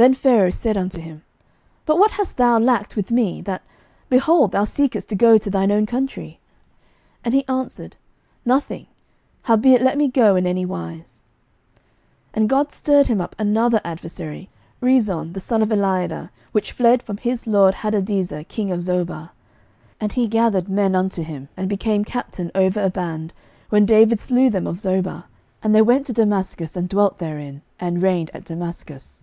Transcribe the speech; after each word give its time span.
11:011:022 0.00 0.06
Then 0.08 0.14
Pharaoh 0.14 0.48
said 0.50 0.76
unto 0.78 0.98
him, 1.02 1.22
But 1.84 1.98
what 1.98 2.12
hast 2.12 2.38
thou 2.38 2.58
lacked 2.58 2.96
with 2.96 3.10
me, 3.10 3.42
that, 3.42 3.60
behold, 4.08 4.52
thou 4.52 4.64
seekest 4.64 5.10
to 5.10 5.14
go 5.14 5.36
to 5.36 5.50
thine 5.50 5.70
own 5.70 5.84
country? 5.84 6.40
And 7.22 7.34
he 7.34 7.46
answered, 7.46 7.98
Nothing: 8.46 8.86
howbeit 9.42 9.82
let 9.82 9.98
me 9.98 10.08
go 10.08 10.36
in 10.36 10.46
any 10.46 10.64
wise. 10.64 11.20
11:011:023 12.28 12.28
And 12.32 12.48
God 12.48 12.72
stirred 12.72 13.06
him 13.08 13.20
up 13.20 13.36
another 13.38 13.78
adversary, 13.84 14.48
Rezon 14.80 15.34
the 15.34 15.38
son 15.40 15.60
of 15.60 15.68
Eliadah, 15.68 16.30
which 16.52 16.72
fled 16.72 17.02
from 17.02 17.18
his 17.18 17.46
lord 17.46 17.74
Hadadezer 17.74 18.48
king 18.48 18.70
of 18.70 18.80
Zobah: 18.80 19.28
11:011:024 19.28 19.30
And 20.00 20.12
he 20.14 20.28
gathered 20.28 20.68
men 20.70 20.94
unto 20.94 21.22
him, 21.22 21.50
and 21.58 21.68
became 21.68 22.06
captain 22.06 22.50
over 22.54 22.80
a 22.82 22.88
band, 22.88 23.34
when 23.68 23.84
David 23.84 24.18
slew 24.18 24.48
them 24.48 24.66
of 24.66 24.76
Zobah: 24.78 25.24
and 25.62 25.74
they 25.74 25.82
went 25.82 26.06
to 26.06 26.14
Damascus, 26.14 26.74
and 26.74 26.88
dwelt 26.88 27.18
therein, 27.18 27.60
and 27.78 28.00
reigned 28.02 28.30
in 28.32 28.42
Damascus. 28.44 29.20